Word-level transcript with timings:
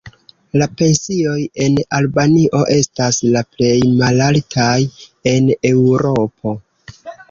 La 0.61 0.67
pensioj 0.79 1.35
en 1.65 1.77
Albanio 1.99 2.63
estas 2.79 3.23
la 3.37 3.47
plej 3.55 3.77
malaltaj 4.03 4.77
en 5.37 5.57
Eŭropo. 5.75 6.61